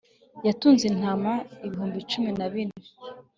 [0.47, 1.33] yatunze intama
[1.65, 2.75] ibihumbi cumi na bine